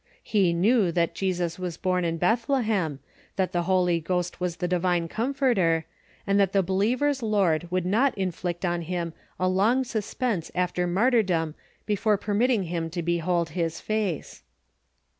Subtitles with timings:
[0.23, 2.99] He knew that Jesus was born in Bethlehem,
[3.35, 5.85] that the Holy Ghost was the divine Comforter,
[6.25, 11.53] and that the believer's Lord would not inflict on him a long suspense after martyrdom
[11.85, 14.41] before permitting him to behold his face.